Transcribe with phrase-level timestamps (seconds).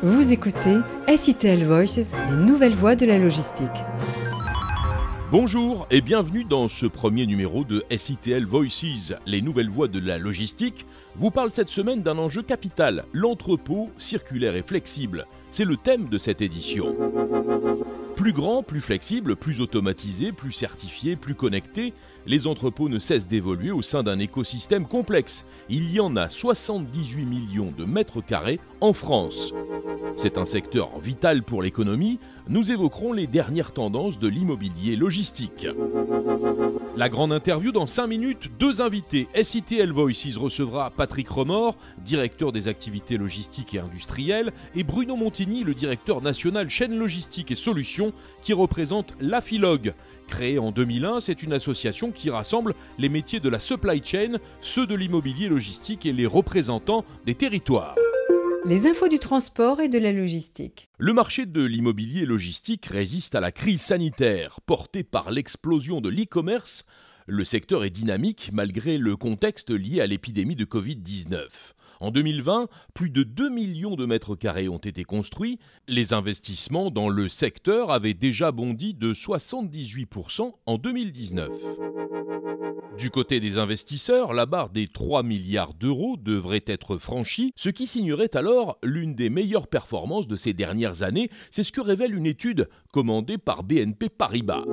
[0.00, 0.78] Vous écoutez
[1.08, 3.66] SITL Voices, les nouvelles voies de la logistique.
[5.32, 10.18] Bonjour et bienvenue dans ce premier numéro de SITL Voices, les nouvelles voies de la
[10.18, 10.86] logistique.
[11.16, 15.26] Vous parle cette semaine d'un enjeu capital, l'entrepôt circulaire et flexible.
[15.50, 16.94] C'est le thème de cette édition.
[18.14, 21.92] Plus grand, plus flexible, plus automatisé, plus certifié, plus connecté,
[22.26, 25.44] les entrepôts ne cessent d'évoluer au sein d'un écosystème complexe.
[25.68, 29.52] Il y en a 78 millions de mètres carrés en France.
[30.16, 32.18] C'est un secteur vital pour l'économie.
[32.48, 35.66] Nous évoquerons les dernières tendances de l'immobilier logistique.
[36.96, 39.28] La grande interview dans 5 minutes, deux invités.
[39.40, 45.74] SITL Voices recevra Patrick Remord, directeur des activités logistiques et industrielles, et Bruno Montigny, le
[45.74, 49.94] directeur national chaîne logistique et solutions, qui représente l'Afilogue.
[50.26, 54.86] Créée en 2001, c'est une association qui rassemble les métiers de la supply chain, ceux
[54.86, 57.94] de l'immobilier logistique et les représentants des territoires.
[58.64, 60.88] Les infos du transport et de la logistique.
[60.98, 66.84] Le marché de l'immobilier logistique résiste à la crise sanitaire portée par l'explosion de l'e-commerce.
[67.26, 71.46] Le secteur est dynamique malgré le contexte lié à l'épidémie de Covid-19.
[72.00, 75.58] En 2020, plus de 2 millions de mètres carrés ont été construits.
[75.88, 81.50] Les investissements dans le secteur avaient déjà bondi de 78% en 2019.
[82.98, 87.86] Du côté des investisseurs, la barre des 3 milliards d'euros devrait être franchie, ce qui
[87.86, 91.30] signerait alors l'une des meilleures performances de ces dernières années.
[91.50, 94.64] C'est ce que révèle une étude commandée par BNP Paribas.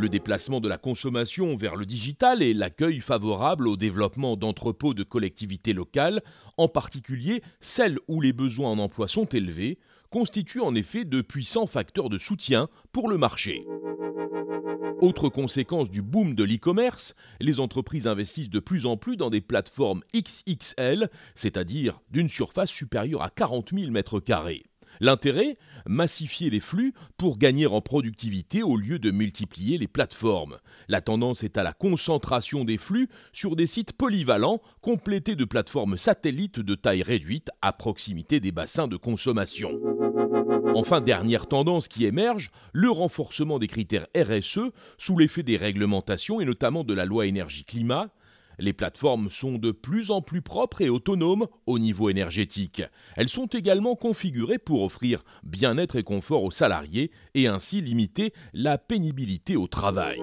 [0.00, 5.02] Le déplacement de la consommation vers le digital et l'accueil favorable au développement d'entrepôts de
[5.02, 6.22] collectivités locales,
[6.56, 9.78] en particulier celles où les besoins en emploi sont élevés,
[10.08, 13.66] constituent en effet de puissants facteurs de soutien pour le marché.
[15.02, 19.42] Autre conséquence du boom de l'e-commerce, les entreprises investissent de plus en plus dans des
[19.42, 24.62] plateformes XXL, c'est-à-dire d'une surface supérieure à 40 000 m2.
[25.00, 25.56] L'intérêt
[25.86, 30.58] Massifier les flux pour gagner en productivité au lieu de multiplier les plateformes.
[30.88, 35.96] La tendance est à la concentration des flux sur des sites polyvalents complétés de plateformes
[35.96, 39.72] satellites de taille réduite à proximité des bassins de consommation.
[40.74, 46.44] Enfin, dernière tendance qui émerge, le renforcement des critères RSE sous l'effet des réglementations et
[46.44, 48.10] notamment de la loi énergie-climat,
[48.60, 52.82] les plateformes sont de plus en plus propres et autonomes au niveau énergétique.
[53.16, 58.78] Elles sont également configurées pour offrir bien-être et confort aux salariés et ainsi limiter la
[58.78, 60.20] pénibilité au travail.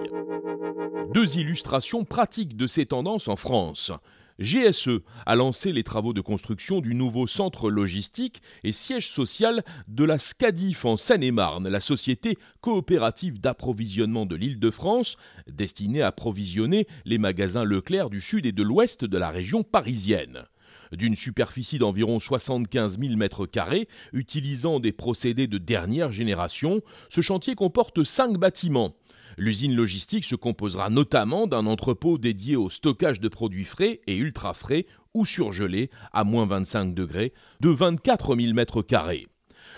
[1.12, 3.92] Deux illustrations pratiques de ces tendances en France.
[4.38, 10.04] GSE a lancé les travaux de construction du nouveau centre logistique et siège social de
[10.04, 15.16] la SCADIF en Seine-et-Marne, la société coopérative d'approvisionnement de l'Île-de-France,
[15.48, 20.44] destinée à approvisionner les magasins Leclerc du sud et de l'ouest de la région parisienne
[20.92, 28.04] d'une superficie d'environ 75 000 m2, utilisant des procédés de dernière génération, ce chantier comporte
[28.04, 28.94] cinq bâtiments.
[29.38, 34.52] L'usine logistique se composera notamment d'un entrepôt dédié au stockage de produits frais et ultra
[34.52, 34.84] frais
[35.14, 39.26] ou surgelés à moins 25 degrés de 24 000 m2.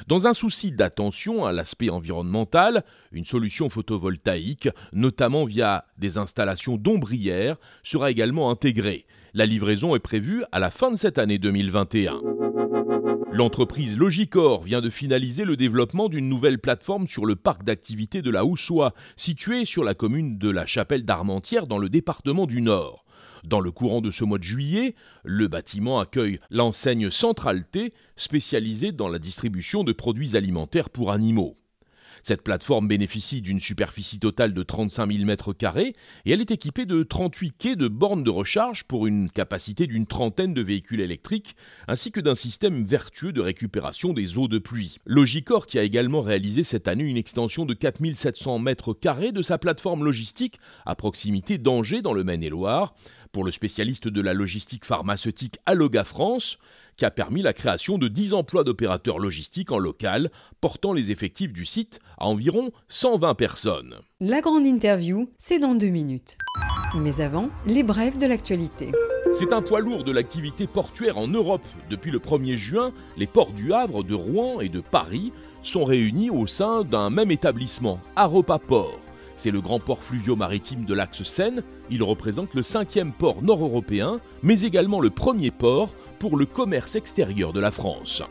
[0.06, 7.59] Dans un souci d'attention à l'aspect environnemental, une solution photovoltaïque, notamment via des installations d'ombrières,
[7.82, 9.04] sera également intégrée.
[9.34, 12.19] La livraison est prévue à la fin de cette année 2021.
[13.41, 18.31] L'entreprise Logicor vient de finaliser le développement d'une nouvelle plateforme sur le parc d'activités de
[18.31, 23.06] la Houssois, situé sur la commune de la Chapelle d'Armentières dans le département du Nord.
[23.45, 29.09] Dans le courant de ce mois de juillet, le bâtiment accueille l'enseigne Centralité, spécialisée dans
[29.09, 31.56] la distribution de produits alimentaires pour animaux.
[32.22, 35.94] Cette plateforme bénéficie d'une superficie totale de 35 000 m2 et
[36.26, 40.54] elle est équipée de 38 quais de bornes de recharge pour une capacité d'une trentaine
[40.54, 41.56] de véhicules électriques,
[41.88, 44.98] ainsi que d'un système vertueux de récupération des eaux de pluie.
[45.06, 49.58] Logicor qui a également réalisé cette année une extension de 4 700 m2 de sa
[49.58, 52.94] plateforme logistique à proximité d'Angers dans le Maine-et-Loire.
[53.32, 56.58] Pour le spécialiste de la logistique pharmaceutique Alloga France,
[57.00, 60.31] qui a permis la création de 10 emplois d'opérateurs logistiques en local,
[60.61, 63.94] portant les effectifs du site à environ 120 personnes.
[64.20, 66.37] La grande interview, c'est dans deux minutes.
[66.94, 68.93] Mais avant, les brèves de l'actualité.
[69.32, 71.64] C'est un poids lourd de l'activité portuaire en Europe.
[71.88, 75.32] Depuis le 1er juin, les ports du Havre, de Rouen et de Paris
[75.62, 79.00] sont réunis au sein d'un même établissement, Aropa Port.
[79.40, 81.62] C'est le grand port fluvio-maritime de l'axe Seine.
[81.90, 87.54] Il représente le cinquième port nord-européen, mais également le premier port pour le commerce extérieur
[87.54, 88.22] de la France.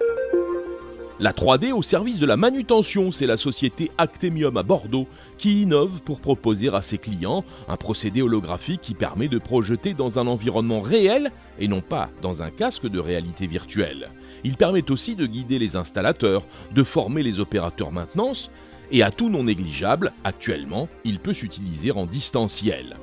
[1.20, 5.08] La 3D au service de la manutention, c'est la société Actemium à Bordeaux
[5.40, 10.20] qui innove pour proposer à ses clients un procédé holographique qui permet de projeter dans
[10.20, 14.12] un environnement réel et non pas dans un casque de réalité virtuelle.
[14.44, 18.52] Il permet aussi de guider les installateurs, de former les opérateurs maintenance
[18.92, 22.98] et à tout non négligeable, actuellement, il peut s'utiliser en distanciel.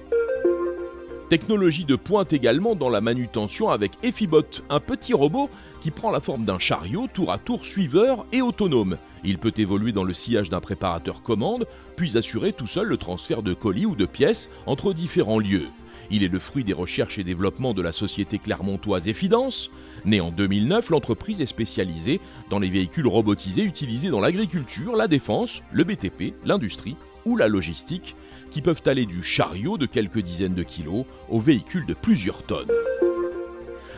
[1.29, 5.51] Technologie de pointe également dans la manutention avec Effibot, un petit robot
[5.81, 8.97] qui prend la forme d'un chariot tour à tour suiveur et autonome.
[9.25, 11.67] Il peut évoluer dans le sillage d'un préparateur commande,
[11.97, 15.67] puis assurer tout seul le transfert de colis ou de pièces entre différents lieux.
[16.11, 19.71] Il est le fruit des recherches et développements de la société clermontoise Effidence.
[20.05, 22.21] Née en 2009, l'entreprise est spécialisée
[22.51, 28.15] dans les véhicules robotisés utilisés dans l'agriculture, la défense, le BTP, l'industrie ou la logistique,
[28.51, 32.71] qui peuvent aller du chariot de quelques dizaines de kilos aux véhicules de plusieurs tonnes.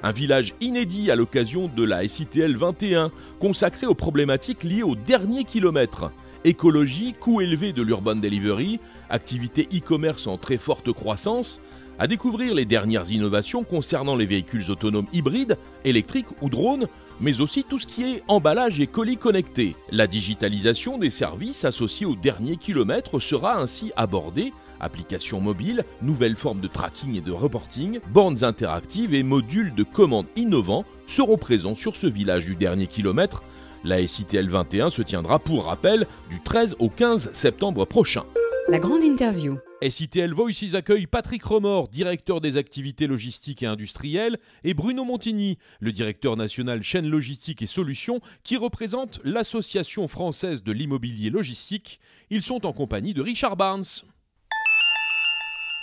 [0.03, 3.11] Un village inédit à l'occasion de la SITL 21,
[3.41, 6.11] consacré aux problématiques liées au dernier kilomètre.
[6.45, 8.79] Écologie, coût élevé de l'urban delivery,
[9.11, 11.61] activité e-commerce en très forte croissance,
[11.99, 16.89] à découvrir les dernières innovations concernant les véhicules autonomes hybrides, électriques ou drones,
[17.21, 19.77] mais aussi tout ce qui est emballage et colis connectés.
[19.91, 26.61] La digitalisation des services associés au dernier kilomètre sera ainsi abordée applications mobiles, nouvelles formes
[26.61, 31.97] de tracking et de reporting, bornes interactives et modules de commande innovants seront présents sur
[31.97, 33.43] ce village du dernier kilomètre.
[33.85, 38.25] La SITL 21 se tiendra pour rappel du 13 au 15 septembre prochain.
[38.71, 39.57] La grande interview.
[39.81, 45.91] SITL Voices accueille Patrick Remord, directeur des activités logistiques et industrielles, et Bruno Montigny, le
[45.91, 51.99] directeur national chaîne logistique et solutions, qui représente l'Association française de l'immobilier logistique.
[52.29, 53.87] Ils sont en compagnie de Richard Barnes.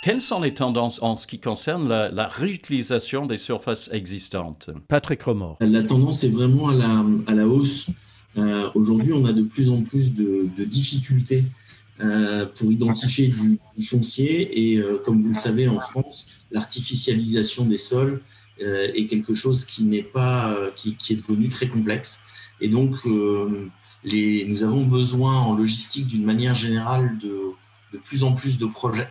[0.04, 4.70] Quelles sont les tendances en ce qui concerne la, réutilisation des surfaces existantes?
[4.86, 5.56] Patrick Remord.
[5.60, 7.88] La tendance est vraiment à la, à la hausse.
[8.38, 11.42] Euh, aujourd'hui, on a de plus en plus de, de difficultés
[11.98, 14.72] pour identifier du, foncier.
[14.72, 18.22] Et euh, comme vous le savez, en France, l'artificialisation des sols
[18.62, 22.20] euh, est quelque chose qui n'est pas, qui, est devenu très complexe.
[22.60, 22.96] Et donc,
[24.04, 27.52] les, nous avons besoin en logistique d'une manière générale de,
[27.92, 29.10] de plus en plus de projets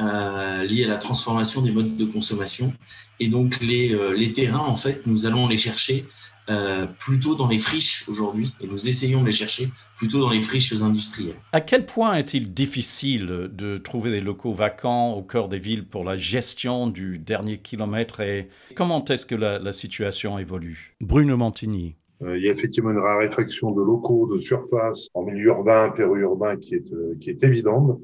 [0.00, 2.72] euh, liés à la transformation des modes de consommation.
[3.18, 6.06] Et donc, les, les terrains, en fait, nous allons les chercher
[6.48, 10.42] euh, plutôt dans les friches aujourd'hui, et nous essayons de les chercher plutôt dans les
[10.42, 11.34] friches industrielles.
[11.52, 16.04] À quel point est-il difficile de trouver des locaux vacants au cœur des villes pour
[16.04, 20.94] la gestion du dernier kilomètre et comment est-ce que la, situation évolue?
[21.00, 21.96] Bruno Montigny.
[22.22, 26.56] Euh, il y a effectivement une raréfaction de locaux, de surface en milieu urbain, périurbain
[26.56, 28.00] qui est, euh, qui est évidente,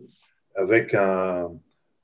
[0.56, 1.48] avec un,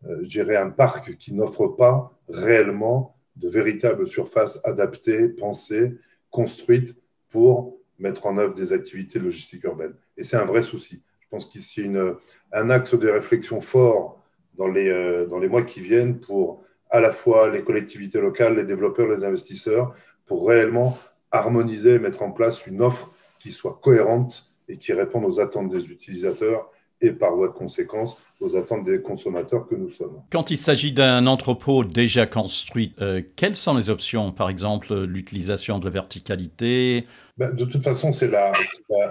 [0.05, 5.95] un parc qui n'offre pas réellement de véritables surfaces adaptées, pensées
[6.31, 6.97] construite
[7.31, 9.95] pour mettre en œuvre des activités logistiques urbaines.
[10.17, 11.03] Et c'est un vrai souci.
[11.21, 12.15] Je pense qu'ici, une,
[12.53, 14.23] un axe de réflexion fort
[14.55, 18.57] dans les, euh, dans les mois qui viennent pour à la fois les collectivités locales,
[18.57, 19.95] les développeurs, les investisseurs,
[20.25, 20.97] pour réellement
[21.31, 25.69] harmoniser et mettre en place une offre qui soit cohérente et qui réponde aux attentes
[25.69, 30.23] des utilisateurs et par voie de conséquence aux attentes des consommateurs que nous sommes.
[30.31, 35.79] Quand il s'agit d'un entrepôt déjà construit, euh, quelles sont les options Par exemple, l'utilisation
[35.79, 37.07] de la verticalité?
[37.37, 38.53] Ben, De toute façon, c'est la,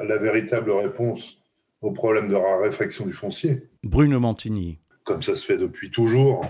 [0.04, 1.38] la, véritable réponse
[1.82, 3.64] au problème de raréfaction du foncier.
[3.84, 4.80] Bruno Montigny.
[5.04, 6.42] Comme ça se fait depuis toujours.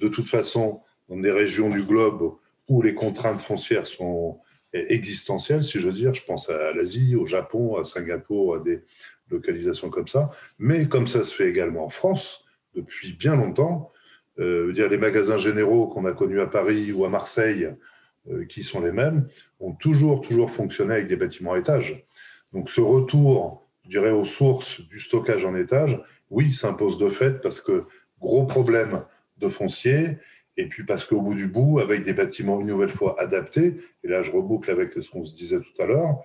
[0.00, 2.34] De toute façon, dans des régions du globe
[2.68, 4.38] où les contraintes foncières sont
[4.72, 8.82] existentielles, si je veux dire, je pense à l'Asie, au Japon, à Singapour, à des,
[9.30, 13.92] localisation comme ça, mais comme ça se fait également en France depuis bien longtemps,
[14.38, 17.70] euh, dire les magasins généraux qu'on a connus à Paris ou à Marseille,
[18.30, 19.28] euh, qui sont les mêmes,
[19.60, 22.06] ont toujours toujours fonctionné avec des bâtiments à étage.
[22.52, 26.00] Donc ce retour, je dirais, aux sources du stockage en étage,
[26.30, 27.84] oui, s'impose de fait parce que
[28.20, 29.04] gros problème
[29.38, 30.18] de foncier,
[30.56, 34.08] et puis parce qu'au bout du bout, avec des bâtiments une nouvelle fois adaptés, et
[34.08, 36.24] là je reboucle avec ce qu'on se disait tout à l'heure,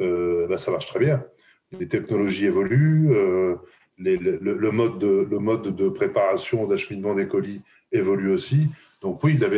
[0.00, 1.24] euh, bah, ça marche très bien
[1.72, 3.56] les technologies évoluent, euh,
[3.98, 8.68] le, mode de, préparation, d'acheminement des colis évolue aussi.
[9.00, 9.48] Donc oui, la,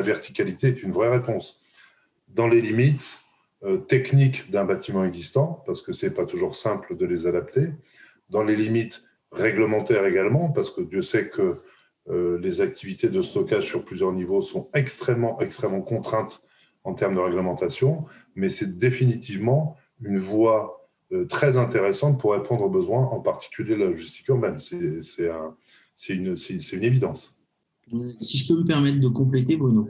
[0.00, 1.60] verticalité est une vraie réponse.
[2.28, 3.22] Dans les limites
[3.64, 7.68] euh, techniques d'un bâtiment existant, parce que ce n'est pas toujours simple de les adapter.
[8.30, 11.60] Dans les limites réglementaires également, parce que Dieu sait que
[12.08, 15.38] euh, les activités de stockage sur plusieurs niveaux sont extrêmement,
[15.82, 16.42] contraintes
[16.84, 18.04] en termes de réglementation,
[18.34, 20.81] mais c'est définitivement une voie
[21.28, 24.58] très intéressante pour répondre aux besoins, en particulier la logistique urbaine.
[24.58, 27.38] C'est une, une, évidence.
[28.18, 29.88] Si je peux me permettre de compléter, Bruno,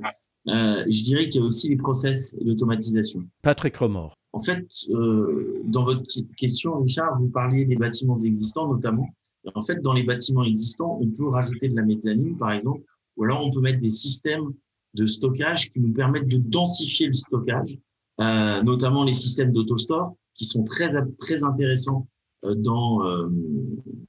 [0.49, 3.25] euh, je dirais qu'il y a aussi les process d'automatisation.
[3.43, 4.17] Patrick Remord.
[4.33, 6.03] En fait, dans votre
[6.37, 9.09] question, Richard, vous parliez des bâtiments existants notamment.
[9.55, 12.83] En fait, dans les bâtiments existants, on peut rajouter de la mezzanine, par exemple,
[13.17, 14.53] ou alors on peut mettre des systèmes
[14.95, 17.79] de stockage qui nous permettent de densifier le stockage,
[18.21, 22.09] euh, notamment les systèmes d'autostore qui sont très très intéressants
[22.45, 23.29] euh, dans euh,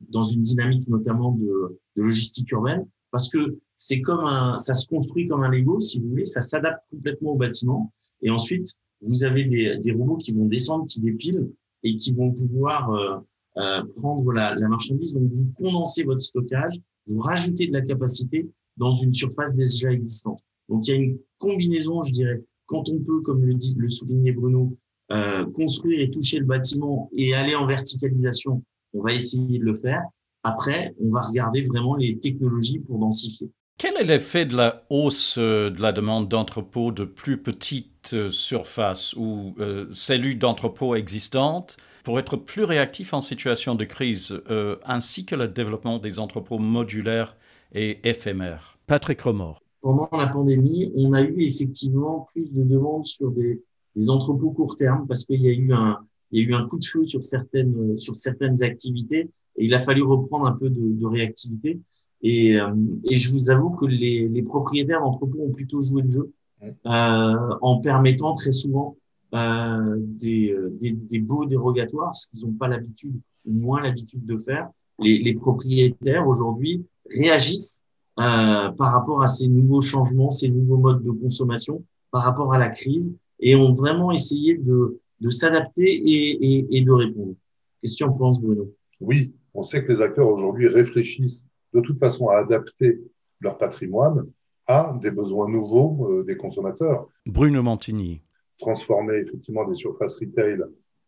[0.09, 4.87] dans une dynamique notamment de, de logistique urbaine parce que c'est comme un ça se
[4.87, 8.67] construit comme un Lego si vous voulez ça s'adapte complètement au bâtiment et ensuite
[9.01, 11.49] vous avez des, des robots qui vont descendre qui dépilent
[11.83, 13.17] et qui vont pouvoir euh,
[13.57, 15.13] euh, prendre la, la marchandise.
[15.13, 20.39] Donc vous condensez votre stockage vous rajoutez de la capacité dans une surface déjà existante.
[20.69, 23.89] Donc il y a une combinaison, je dirais, quand on peut, comme le, dit, le
[23.89, 24.77] soulignait Bruno,
[25.11, 29.75] euh, construire et toucher le bâtiment et aller en verticalisation, on va essayer de le
[29.75, 30.01] faire.
[30.43, 33.49] Après, on va regarder vraiment les technologies pour densifier.
[33.77, 38.29] Quel est l'effet de la hausse euh, de la demande d'entrepôts de plus petites euh,
[38.29, 44.75] surfaces ou euh, cellules d'entrepôts existantes pour être plus réactifs en situation de crise, euh,
[44.85, 47.35] ainsi que le développement des entrepôts modulaires
[47.73, 48.77] et éphémères?
[48.87, 53.61] Patrick Remord pendant la pandémie, on a eu effectivement plus de demandes sur des,
[53.95, 55.99] des entrepôts court terme parce qu'il y a eu un,
[56.31, 59.73] il y a eu un coup de feu sur certaines, sur certaines activités et il
[59.73, 61.79] a fallu reprendre un peu de, de réactivité.
[62.21, 62.73] Et, euh,
[63.03, 66.31] et, je vous avoue que les, les propriétaires d'entrepôts ont plutôt joué le jeu
[66.63, 68.95] euh, en permettant très souvent
[69.35, 74.37] euh, des, des, des, beaux dérogatoires, ce qu'ils n'ont pas l'habitude ou moins l'habitude de
[74.37, 74.69] faire.
[74.99, 77.83] Les, les propriétaires aujourd'hui réagissent
[78.19, 82.59] euh, par rapport à ces nouveaux changements, ces nouveaux modes de consommation, par rapport à
[82.59, 87.35] la crise, et ont vraiment essayé de, de s'adapter et, et, et, de répondre.
[87.81, 88.73] Qu'est-ce que tu en penses, Bruno?
[88.99, 92.99] Oui, on sait que les acteurs aujourd'hui réfléchissent de toute façon à adapter
[93.41, 94.27] leur patrimoine
[94.67, 97.07] à des besoins nouveaux euh, des consommateurs.
[97.25, 98.21] Bruno Montigny.
[98.59, 100.59] Transformer effectivement des surfaces retail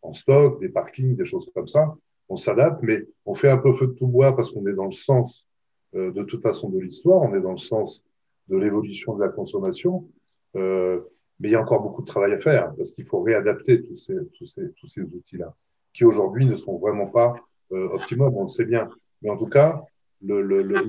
[0.02, 1.94] en stock, des parkings, des choses comme ça.
[2.28, 4.84] On s'adapte, mais on fait un peu feu de tout bois parce qu'on est dans
[4.86, 5.46] le sens
[5.94, 8.04] euh, de toute façon de l'histoire, on est dans le sens
[8.48, 10.08] de l'évolution de la consommation,
[10.56, 11.00] euh,
[11.38, 13.96] mais il y a encore beaucoup de travail à faire parce qu'il faut réadapter tous
[13.96, 15.52] ces, tous ces, tous ces outils-là,
[15.92, 17.34] qui aujourd'hui ne sont vraiment pas
[17.72, 18.88] euh, optimums, on le sait bien.
[19.22, 19.82] Mais en tout cas,
[20.22, 20.82] le, le, le,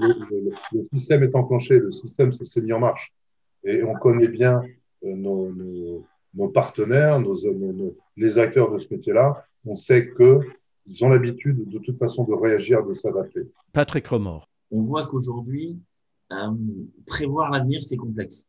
[0.73, 3.13] le système est enclenché, le système s'est mis en marche.
[3.63, 4.61] Et on connaît bien
[5.03, 7.35] euh, nos, nos, nos, partenaires, nos,
[8.15, 9.43] les acteurs de ce métier-là.
[9.65, 13.41] On sait qu'ils ont l'habitude de toute façon de réagir, de s'adapter.
[13.73, 15.77] Patrick Remord on voit qu'aujourd'hui,
[16.31, 16.51] euh,
[17.05, 18.47] prévoir l'avenir, c'est complexe.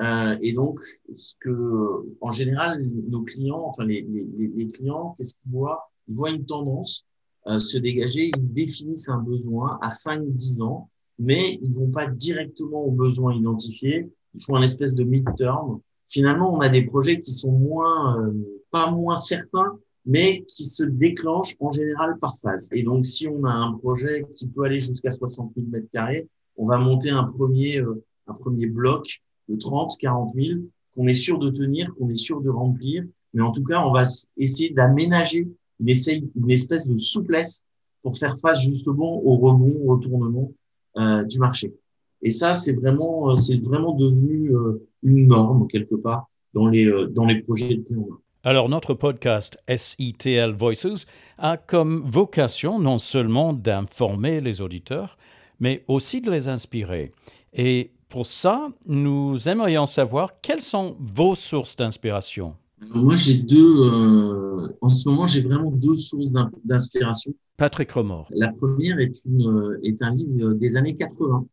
[0.00, 0.80] Euh, et donc,
[1.16, 5.90] ce que, en général, nos clients, enfin les, les, les clients, qu'est-ce qu'ils voient?
[6.08, 7.06] Ils voient une tendance
[7.46, 12.82] euh, se dégager, ils définissent un besoin à 5-10 ans, mais ils vont pas directement
[12.84, 14.10] aux besoins identifiés.
[14.34, 15.80] Ils font un espèce de mid-term.
[16.06, 18.32] Finalement, on a des projets qui sont moins, euh,
[18.70, 22.68] pas moins certains, mais qui se déclenche en général par phase.
[22.72, 26.28] Et donc, si on a un projet qui peut aller jusqu'à 60 000 mètres carrés,
[26.56, 30.60] on va monter un premier, euh, un premier bloc de 30, 40 000
[30.94, 33.04] qu'on est sûr de tenir, qu'on est sûr de remplir.
[33.32, 34.02] Mais en tout cas, on va
[34.36, 35.48] essayer d'aménager
[35.80, 37.64] une, espèce de souplesse
[38.02, 40.52] pour faire face justement au rebond, au retournement
[40.98, 41.74] euh, du marché.
[42.22, 46.90] Et ça, c'est vraiment, euh, c'est vraiment devenu euh, une norme quelque part dans les,
[47.10, 48.20] dans les projets de TNO.
[48.44, 51.06] Alors, notre podcast SITL Voices
[51.38, 55.16] a comme vocation non seulement d'informer les auditeurs,
[55.60, 57.12] mais aussi de les inspirer.
[57.54, 62.54] Et pour ça, nous aimerions savoir quelles sont vos sources d'inspiration.
[62.90, 63.76] Moi, j'ai deux.
[63.82, 66.32] Euh, en ce moment, j'ai vraiment deux sources
[66.64, 67.32] d'inspiration.
[67.56, 68.26] Patrick Remord.
[68.30, 71.46] La première est, une, est un livre des années 80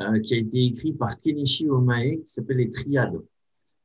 [0.00, 3.20] euh, qui a été écrit par Kenichi Omae qui s'appelle Les Triades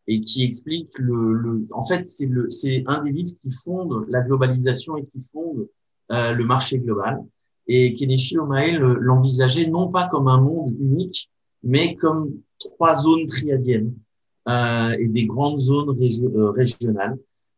[0.07, 4.05] et qui explique le, le en fait c'est le c'est un des livres qui fonde
[4.09, 5.67] la globalisation et qui fonde
[6.11, 7.19] euh, le marché global
[7.67, 11.29] et Kenichi Omae l'envisageait non pas comme un monde unique
[11.63, 13.93] mais comme trois zones triadiennes
[14.47, 17.17] euh, et des grandes zones euh, régionales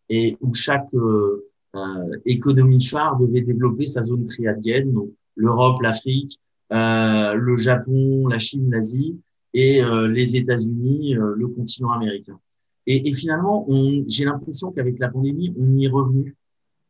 [0.10, 6.40] et où chaque euh, euh, économie phare devait développer sa zone triadienne donc l'Europe l'Afrique
[6.70, 9.18] le Japon la Chine l'Asie
[9.54, 12.40] et euh, les États-Unis, euh, le continent américain.
[12.88, 13.68] Et, et finalement,
[14.08, 16.36] j'ai l'impression qu'avec la pandémie, on y est revenu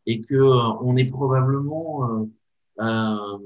[0.06, 2.28] et que euh, on est probablement
[2.80, 3.38] euh,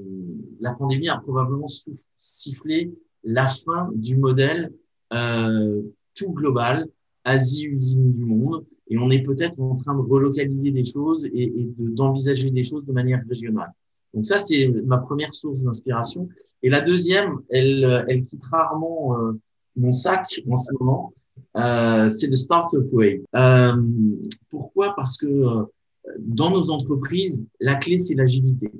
[0.62, 1.68] la pandémie a probablement
[2.16, 2.94] sifflé
[3.28, 4.72] la fin du modèle
[5.14, 5.82] euh,
[6.16, 6.88] tout global,
[7.26, 11.52] Asie usine du monde, et on est peut-être en train de relocaliser des choses et,
[11.78, 13.72] d'envisager des choses de manière régionale.
[14.14, 16.30] Donc ça, c'est ma première source d'inspiration.
[16.64, 19.34] Et la deuxième, elle, elle quitte rarement euh,
[19.76, 21.14] mon sac en ce moment.
[22.10, 23.24] c'est le Startup Way.
[23.36, 23.76] Euh,
[24.50, 24.96] pourquoi?
[24.96, 25.66] Parce que
[26.20, 28.72] dans nos entreprises, la clé, c'est l'agilité.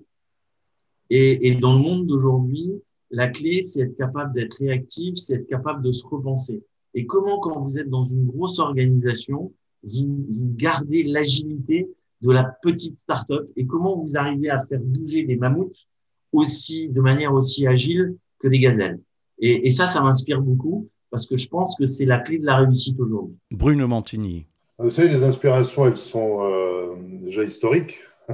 [1.10, 5.84] Et, dans le monde d'aujourd'hui, la clé, c'est être capable d'être réactif, c'est être capable
[5.84, 6.64] de se repenser.
[6.94, 11.90] Et comment, quand vous êtes dans une grosse organisation, vous, vous gardez l'agilité
[12.22, 13.50] de la petite start-up?
[13.56, 15.88] Et comment vous arrivez à faire bouger des mammouths
[16.34, 19.00] aussi, de manière aussi agile que des gazelles?
[19.40, 22.46] Et, et ça, ça m'inspire beaucoup parce que je pense que c'est la clé de
[22.46, 23.38] la réussite aujourd'hui.
[23.52, 24.46] Bruno Montigny.
[24.80, 28.02] Vous savez, les inspirations, elles sont euh, déjà historiques.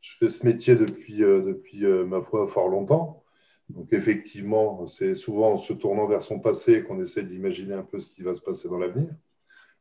[0.00, 3.23] je fais ce métier depuis, euh, depuis euh, ma foi, fort longtemps.
[3.70, 7.98] Donc effectivement, c'est souvent en se tournant vers son passé qu'on essaie d'imaginer un peu
[7.98, 9.08] ce qui va se passer dans l'avenir.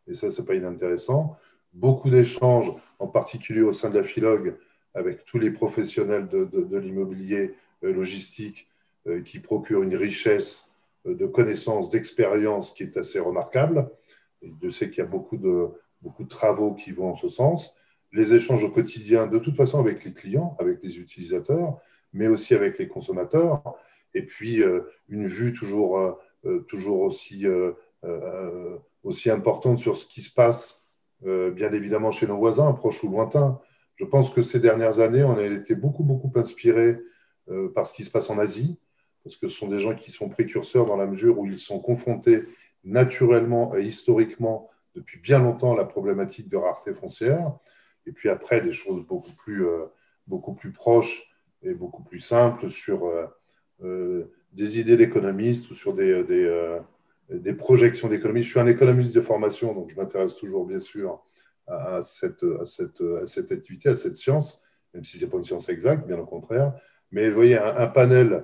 [0.08, 1.38] Et ça, c'est pas inintéressant.
[1.74, 4.56] Beaucoup d'échanges, en particulier au sein de la Philog,
[4.94, 8.70] avec tous les professionnels de, l'immobilier logistique
[9.26, 10.72] qui procurent une richesse
[11.06, 13.90] de connaissances, d'expérience qui est assez remarquable.
[14.62, 15.70] Je sais qu'il y a beaucoup de,
[16.02, 17.74] beaucoup de travaux qui vont en ce sens.
[18.12, 21.80] Les échanges au quotidien, de toute façon, avec les clients, avec les utilisateurs,
[22.14, 23.62] mais aussi avec les consommateurs.
[24.14, 26.14] Et puis, euh, une vue toujours, euh,
[26.46, 27.46] euh, toujours aussi,
[29.04, 30.86] aussi importante sur ce qui se passe,
[31.22, 33.62] bien évidemment, chez nos voisins, proches ou lointains.
[33.96, 37.00] Je pense que ces dernières années, on a été beaucoup, beaucoup inspiré
[37.74, 38.78] par ce qui se passe en Asie,
[39.24, 41.80] parce que ce sont des gens qui sont précurseurs dans la mesure où ils sont
[41.80, 42.44] confrontés
[42.84, 47.58] naturellement et historiquement depuis bien longtemps à la problématique de rareté foncière.
[48.06, 49.66] Et puis après, des choses beaucoup plus,
[50.28, 51.33] beaucoup plus proches
[51.64, 53.26] et beaucoup plus simples sur euh,
[53.84, 56.80] euh, des idées d'économistes ou sur des, des,
[57.30, 58.48] des projections d'économistes.
[58.48, 61.24] Je suis un économiste de formation, donc je m'intéresse toujours, bien sûr,
[61.66, 65.38] à, cette, à, cette, à cette activité, à cette science, même si ce n'est pas
[65.38, 66.74] une science exacte, bien au contraire.
[67.12, 68.44] Mais vous voyez, un, panel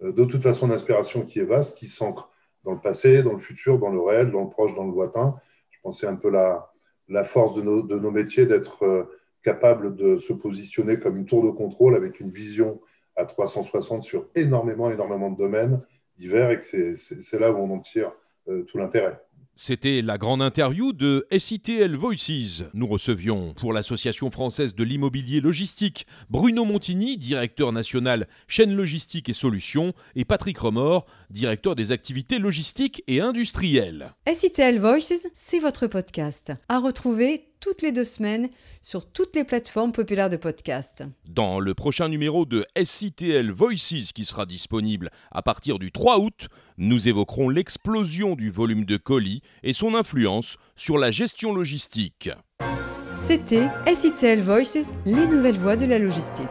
[0.00, 2.30] de toute façon d'inspiration qui est vaste, qui s'ancre
[2.64, 5.36] dans le passé, dans le futur, dans le réel, dans le proche, dans le lointain.
[5.70, 6.72] Je pensais un peu la,
[7.08, 9.04] la force de nos, de nos métiers d'être euh,
[9.42, 12.80] capable de se positionner comme une tour de contrôle avec une vision
[13.16, 15.80] à 360 sur énormément, énormément de domaines
[16.16, 18.12] divers et que c'est là où on en tire
[18.48, 19.18] euh, tout l'intérêt.
[19.62, 22.62] C'était la grande interview de SITL Voices.
[22.72, 29.34] Nous recevions pour l'Association française de l'immobilier logistique Bruno Montigny, directeur national chaîne logistique et
[29.34, 34.14] solutions, et Patrick Remord, directeur des activités logistiques et industrielles.
[34.32, 36.52] SITL Voices, c'est votre podcast.
[36.70, 38.48] À retrouver toutes les deux semaines
[38.82, 41.04] sur toutes les plateformes populaires de podcast.
[41.28, 46.48] Dans le prochain numéro de SITL Voices qui sera disponible à partir du 3 août,
[46.78, 52.30] nous évoquerons l'explosion du volume de colis et son influence sur la gestion logistique.
[53.26, 56.48] C'était SITL Voices, les nouvelles voies de la logistique.